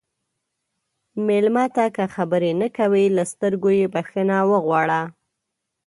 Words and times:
مېلمه 1.27 1.65
ته 1.75 1.85
که 1.95 2.03
خبرې 2.15 2.51
نه 2.61 2.67
کوي، 2.77 3.05
له 3.17 3.23
سترګو 3.31 3.69
یې 3.79 3.87
بخښنه 3.93 4.37
وغواړه. 4.51 5.01